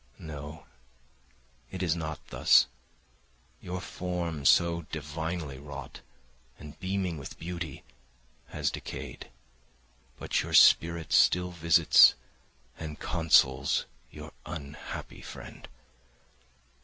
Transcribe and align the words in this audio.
No, 0.17 0.65
it 1.69 1.83
is 1.83 1.95
not 1.95 2.25
thus; 2.29 2.65
your 3.61 3.79
form 3.79 4.45
so 4.45 4.81
divinely 4.91 5.59
wrought, 5.59 6.01
and 6.57 6.79
beaming 6.79 7.19
with 7.19 7.37
beauty, 7.37 7.83
has 8.47 8.71
decayed, 8.71 9.29
but 10.17 10.41
your 10.41 10.55
spirit 10.55 11.13
still 11.13 11.51
visits 11.51 12.15
and 12.79 12.97
consoles 12.99 13.85
your 14.09 14.31
unhappy 14.43 15.21
friend. 15.21 15.67